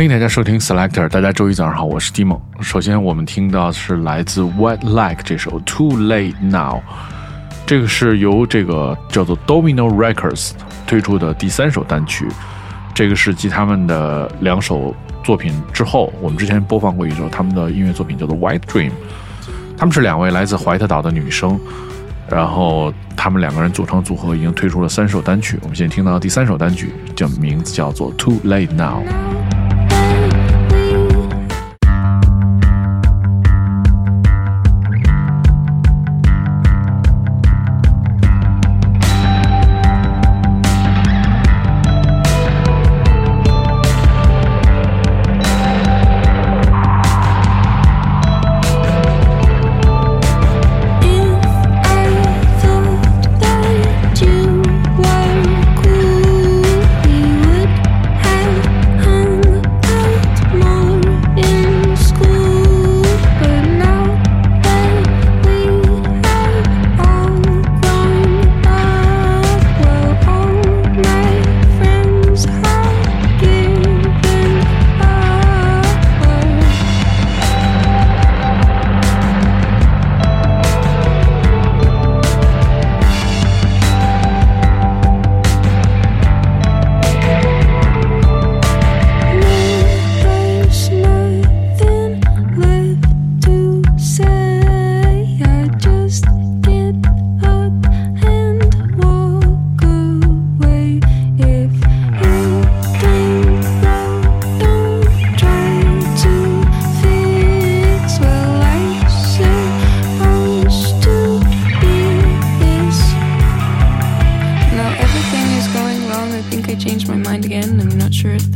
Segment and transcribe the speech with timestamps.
[0.00, 1.06] 欢迎大家收听 Selector。
[1.10, 2.40] 大家周一早上好，我是 Dimo。
[2.62, 6.80] 首先，我们听到是来自 White Like 这首 Too Late Now，
[7.66, 10.52] 这个是由这个叫做 Domino Records
[10.86, 12.26] 推出的第三首单曲。
[12.94, 18.92] 这个是继他们的两首作品之后，我们之前播放过一首他们的音乐作品，叫做 White Dream。
[19.76, 21.60] 他们是两位来自怀特岛的女生，
[22.26, 25.58] 然后他们两个人组成组合，已经推出了三首单曲。
[25.60, 29.02] 我们现在听到第三首单曲，叫名字叫做 Too Late Now。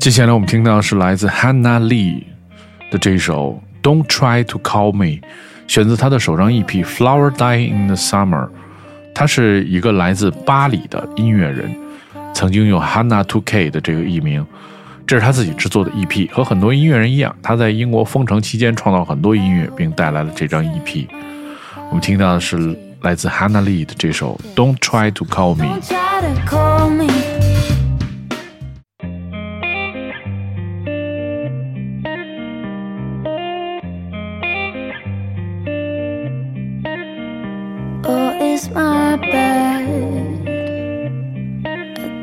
[0.00, 2.22] 接下来我们听到是来自 Hannah Lee
[2.90, 5.04] 的这一首《Don't Try to Call Me》，
[5.68, 8.46] 选自她的首张 EP《Flower Die in the Summer》。
[9.14, 11.70] 她是一个来自巴黎的音乐人，
[12.32, 14.46] 曾经有 Hannah Two K 的这个艺名。
[15.06, 21.06] 这是他自己制作的 EP，和很多音乐人一样，他在英国封城期间创造很多音乐，并带来了这张 EP。
[21.90, 25.78] 我们听到的是来自 Hannah Lee 的这首《Don't Try to Call Me》。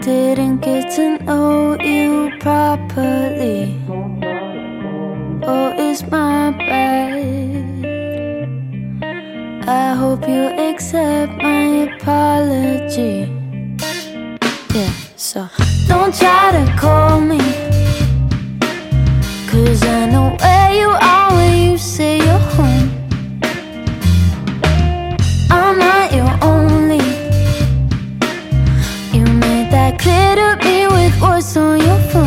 [0.07, 3.77] Didn't get to know you properly.
[5.43, 7.27] Oh, it's my bad.
[9.67, 13.27] I hope you accept my apology.
[14.73, 15.49] Yeah, so
[15.89, 17.41] don't try to call me.
[19.49, 22.76] Cause I know where you are when you say you're home.
[31.47, 32.26] kiss on your phone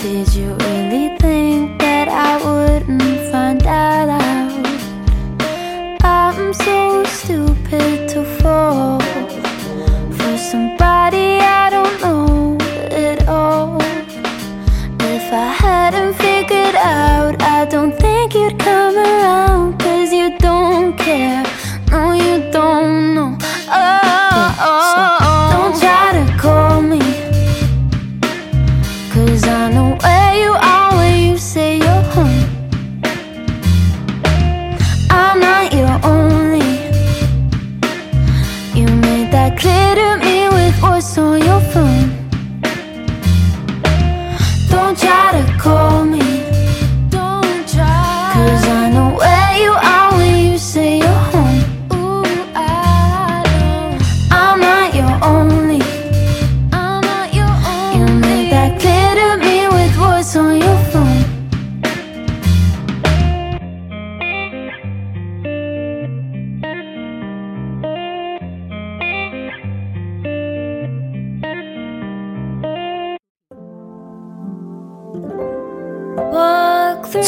[0.00, 0.47] Did you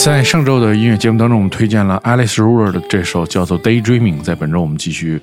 [0.02, 5.20] 在上周的音乐节目当中，我们推荐了 Alice Ruler 的这首叫做《Daydreaming》，在本周我们继续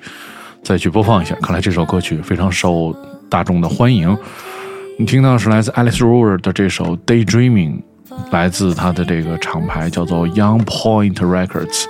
[0.62, 1.34] 再去播放一下。
[1.42, 2.94] 看来这首歌曲非常受
[3.28, 4.16] 大众的欢迎。
[4.96, 7.72] 你听到是来自 Alice Ruler 的这首《Daydreaming》，
[8.30, 11.86] 来自他的这个厂牌叫做 Young Point Records。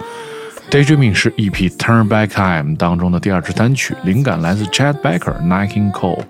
[0.70, 6.23] Daydreaming 是 EP Turn Back Time 当中的第二支单曲，灵感来自 Chad Baker、n i k i n g Cole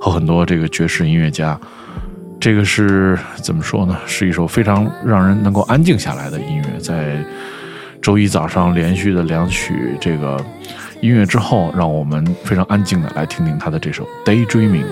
[0.00, 1.58] 和很多这个爵士音乐家。
[2.42, 3.96] 这个是怎么说呢？
[4.04, 6.80] 是一首非常让人能够安静下来的音乐。
[6.80, 7.24] 在
[8.02, 10.44] 周一早上连续的两曲这个
[11.00, 14.82] 音乐之后，让我们非常安静的来听听他的这首《Daydreaming》。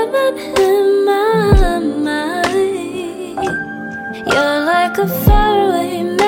[0.00, 3.34] Swimming in my mind.
[4.26, 6.19] You're like a faraway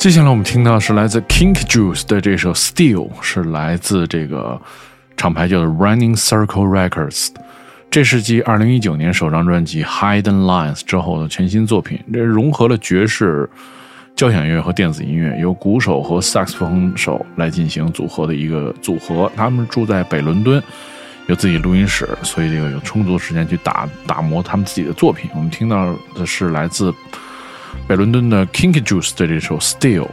[0.00, 4.58] 接下来我们听到是来自 Kink Juice 的这首《Steel》，是来自这个
[5.14, 7.28] 厂牌叫做 Running Circle Records，
[7.90, 12.00] 这是继2019年首张专辑《Hidden Lines》之后的全新作品。
[12.10, 13.46] 这融合了爵士、
[14.16, 19.30] 交响乐和电子音乐，由鼓手和萨克斯风手来进行组合的一个组合。
[19.36, 20.62] 他们住在北伦敦，
[21.26, 25.30] 有自己录音室，所以这个有充足时间去打打磨他们自己的作品。
[25.34, 26.90] 我们听到的是来自。
[27.86, 30.06] 北伦敦的 Kinky Juice 的这首《Still》。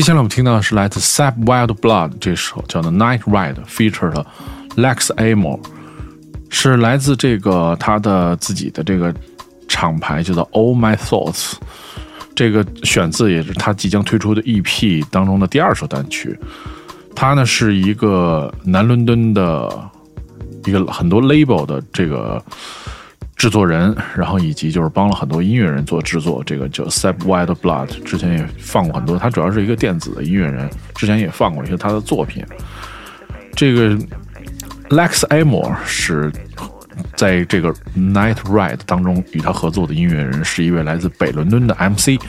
[0.00, 4.24] 接下来我们听到的是来自 Sap Wild Blood 这首叫做《Night Ride》，featured
[4.74, 5.60] Lex Amor，
[6.48, 9.14] 是来自这个他的自己的这个
[9.68, 11.52] 厂牌叫做 All My Thoughts。
[12.34, 16.34] 这个选自也是他即将推出的 EP 当中的第二首单曲。
[17.14, 19.90] 他呢是一个南伦敦的
[20.64, 22.42] 一个很多 label 的这个
[23.40, 26.42] 制作人，然后以及就是帮了很多音乐人做制作。
[26.44, 29.16] 这个叫 Sap White Blood，之前也放过很多。
[29.16, 32.44] 他主要是一个电子的音乐人，之前也放过一些他的作品。
[33.54, 33.96] 这个
[34.90, 36.30] Lex Amor 是
[37.16, 42.22] 在这个 Night Ride 当中与他合作的音乐人，是一位来自北伦敦的 MC。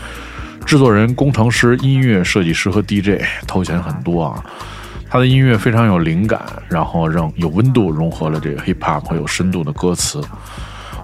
[0.65, 4.41] 制作人、工程师、音乐设计师和 DJ 头衔很多啊。
[5.09, 10.23] 他的音乐非常有灵感，然后让有温度，融合了这个 hip hop 和有深度的歌词。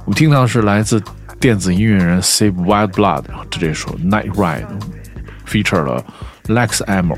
[0.08, 1.04] 我们听到的是来自
[1.38, 6.02] 电子音乐人 Save Wild Blood 的这首 Night Ride，feature 了
[6.46, 7.18] Lex Amor。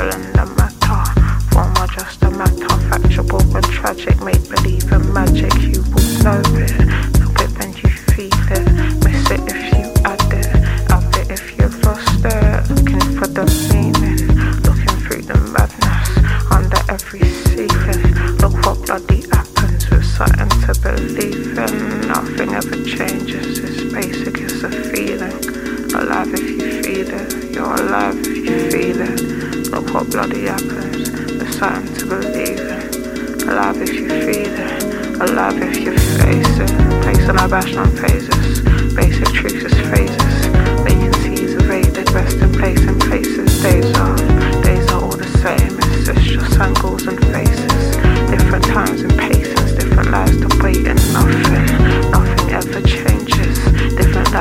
[0.00, 0.37] Excellent.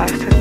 [0.05, 0.37] disaster.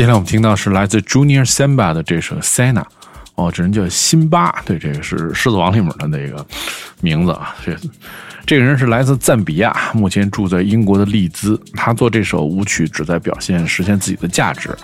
[0.00, 2.84] 接下来我们听到是来自 Junior Samba 的这首 Sana，
[3.34, 6.42] 哦，这人叫辛巴，对，这个是《狮子王》里面的那个
[7.02, 7.54] 名字啊。
[7.62, 7.76] 这
[8.46, 11.60] 这个人是来自赞比亚，目前住在英国的利兹。
[11.74, 14.74] 他做这首舞曲旨在表现实现自己的价值，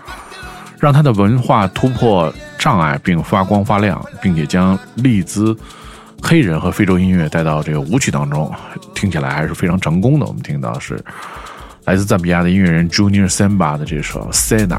[0.78, 5.56] 让他的文化突破障碍并发光发亮，并且将利兹
[6.20, 8.54] 黑人和非洲音乐带到这个舞曲当中，
[8.94, 10.26] 听起来还是非常成功的。
[10.26, 11.02] 我们听到是。
[11.86, 14.76] 来自赞比亚的音乐人 Junior Samba 的这首《Sena》。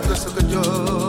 [0.00, 1.01] de eso que yo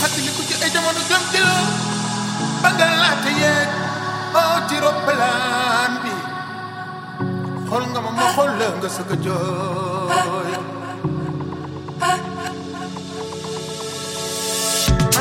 [0.00, 1.64] fàttaliku ci ay jamono jëm ci loo
[2.62, 3.68] ba nga laata yeeg
[4.34, 4.76] moo ci
[7.90, 10.52] nga ma ma xool la nga sëgg a jooy
[12.00, 12.16] maa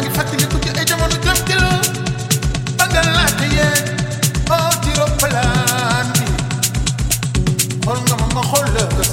[0.01, 1.79] ngi fàttaliku ci ay jamono jëm ci loo
[2.77, 3.83] ba nga laata yeeg
[4.49, 4.69] moo
[8.05, 9.03] nga ma ma xool la nga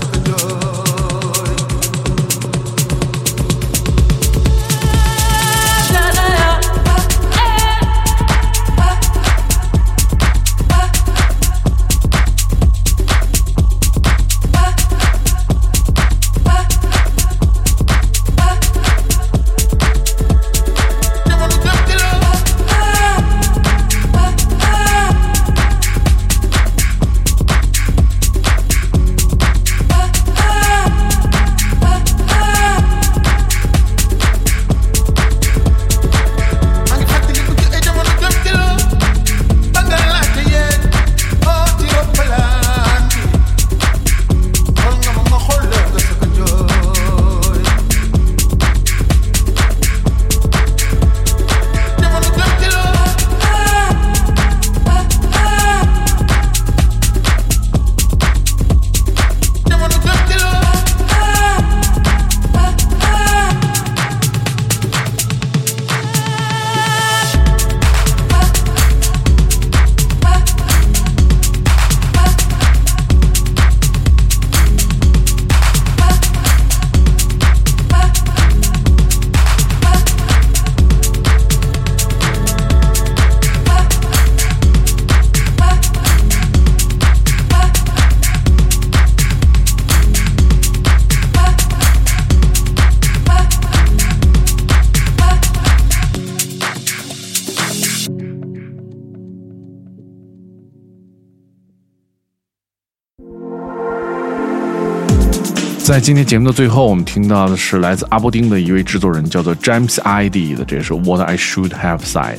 [105.96, 112.34] 在今天节目的最后，我们听到的是来自阿伯丁的一位制作人，叫做 James ID 的这首《What I Should Have Said》。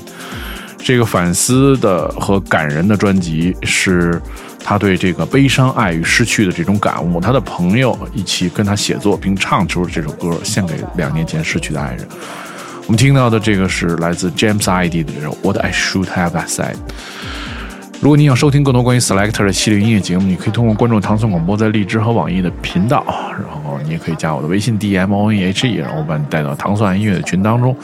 [0.78, 4.22] 这个反思的和感人的专辑是
[4.64, 7.20] 他对这个悲伤、爱与失去的这种感悟。
[7.20, 12.08] 他的朋友一起跟他写作并唱出了这首歌，献给两年前逝去的爱人。
[12.86, 16.76] 我们听到的这个是来自 James ID 的这首《What I Should Have Said》。
[18.00, 27.76] 如果你想收听更多关于 Selector 的系列音乐节目，你可以通过关注唐宋广播在荔枝和网易的频道，然后你也可以加我的微信 D M O N e H E，然后我把你带到唐宋音乐的群当中，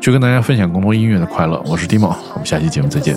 [0.00, 1.62] 去跟大家分享更多音乐的快乐。
[1.66, 3.16] 我是 Dimo，我们下期节目再见。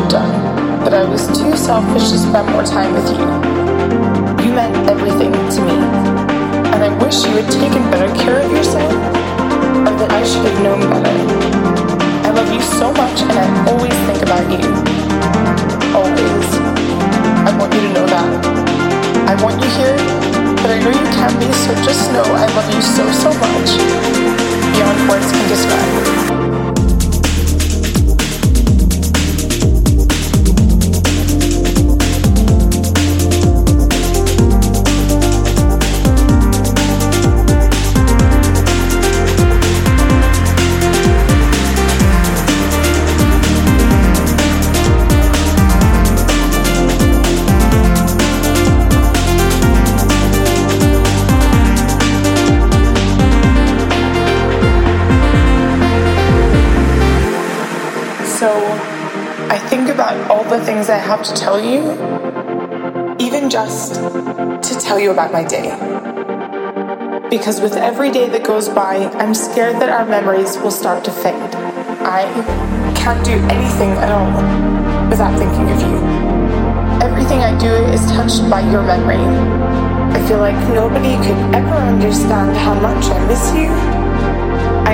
[0.00, 3.24] And done, but I was too selfish to spend more time with you.
[4.44, 5.76] You meant everything to me,
[6.72, 10.58] and I wish you had taken better care of yourself, or that I should have
[10.62, 11.16] known better.
[12.24, 14.64] I love you so much, and I always think about you.
[15.92, 16.48] Always.
[17.44, 18.30] I want you to know that.
[19.28, 19.96] I want you here,
[20.62, 23.70] but I know you can be, so just know I love you so, so much.
[24.72, 26.59] Beyond words can describe.
[58.40, 58.56] So
[59.50, 61.92] I think about all the things I have to tell you,
[63.18, 65.68] even just to tell you about my day.
[67.28, 71.10] Because with every day that goes by, I'm scared that our memories will start to
[71.10, 71.54] fade.
[72.00, 72.24] I
[72.96, 74.32] can't do anything at all
[75.10, 75.98] without thinking of you.
[77.06, 79.20] Everything I do is touched by your memory.
[80.16, 83.89] I feel like nobody could ever understand how much I miss you.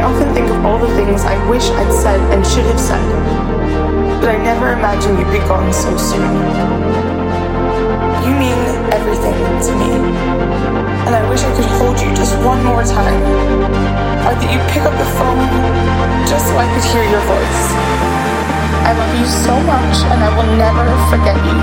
[0.07, 3.03] I often think of all the things I wish I'd said and should have said,
[4.23, 6.31] but I never imagined you'd be gone so soon.
[8.23, 8.55] You mean
[8.95, 9.91] everything to me,
[11.11, 13.19] and I wish I could hold you just one more time,
[14.23, 15.43] or that you'd pick up the phone
[16.23, 17.63] just so I could hear your voice.
[18.87, 21.59] I love you so much, and I will never forget you.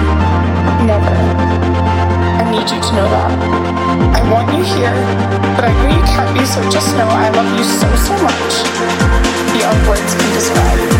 [0.83, 1.15] Never.
[1.15, 3.31] I need you to know that.
[4.03, 4.91] I want you here,
[5.55, 8.63] but I know you can't be, so just know I love so, so much.
[9.53, 10.92] Beyond words can describe.